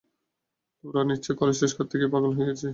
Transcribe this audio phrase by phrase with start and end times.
[0.77, 2.69] তোমরা নিশ্চয় কলেজ শেষ করতে গিয়ে পাগল হয়ে গিয়েছো।